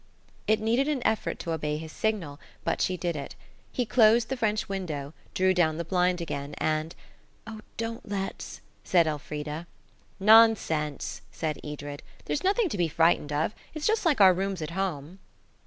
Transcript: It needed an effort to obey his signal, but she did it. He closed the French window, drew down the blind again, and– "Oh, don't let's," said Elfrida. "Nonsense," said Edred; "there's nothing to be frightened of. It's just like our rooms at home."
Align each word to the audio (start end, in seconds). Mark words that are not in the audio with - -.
It 0.47 0.59
needed 0.59 0.87
an 0.87 1.05
effort 1.05 1.37
to 1.37 1.51
obey 1.51 1.77
his 1.77 1.91
signal, 1.91 2.39
but 2.63 2.81
she 2.81 2.97
did 2.97 3.15
it. 3.15 3.35
He 3.71 3.85
closed 3.85 4.29
the 4.29 4.35
French 4.35 4.67
window, 4.67 5.13
drew 5.35 5.53
down 5.53 5.77
the 5.77 5.85
blind 5.85 6.19
again, 6.19 6.55
and– 6.57 6.95
"Oh, 7.45 7.61
don't 7.77 8.09
let's," 8.09 8.61
said 8.83 9.05
Elfrida. 9.05 9.67
"Nonsense," 10.19 11.21
said 11.31 11.59
Edred; 11.63 12.01
"there's 12.25 12.43
nothing 12.43 12.67
to 12.69 12.79
be 12.79 12.87
frightened 12.87 13.31
of. 13.31 13.53
It's 13.75 13.85
just 13.85 14.03
like 14.03 14.19
our 14.19 14.33
rooms 14.33 14.63
at 14.63 14.71
home." 14.71 15.19